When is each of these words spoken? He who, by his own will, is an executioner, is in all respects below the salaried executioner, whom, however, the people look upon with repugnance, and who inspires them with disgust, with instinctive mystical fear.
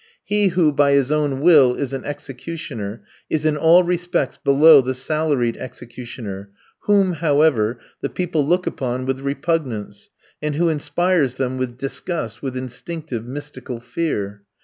He 0.23 0.47
who, 0.47 0.71
by 0.73 0.93
his 0.93 1.11
own 1.11 1.41
will, 1.41 1.75
is 1.75 1.93
an 1.93 2.03
executioner, 2.05 3.03
is 3.29 3.45
in 3.45 3.55
all 3.55 3.83
respects 3.83 4.39
below 4.43 4.81
the 4.81 4.95
salaried 4.95 5.57
executioner, 5.57 6.49
whom, 6.85 7.13
however, 7.13 7.77
the 8.01 8.09
people 8.09 8.43
look 8.43 8.65
upon 8.65 9.05
with 9.05 9.19
repugnance, 9.19 10.09
and 10.41 10.55
who 10.55 10.69
inspires 10.69 11.35
them 11.35 11.59
with 11.59 11.77
disgust, 11.77 12.41
with 12.41 12.57
instinctive 12.57 13.27
mystical 13.27 13.79
fear. 13.79 14.41